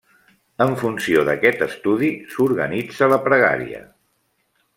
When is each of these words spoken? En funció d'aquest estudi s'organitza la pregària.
En 0.63 0.71
funció 0.83 1.25
d'aquest 1.27 1.61
estudi 1.67 2.09
s'organitza 2.33 3.11
la 3.15 3.21
pregària. 3.29 3.85